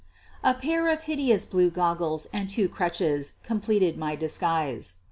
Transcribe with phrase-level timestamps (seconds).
[0.43, 4.95] A pair of hideous blue goggles and two crutches t completed my disguise.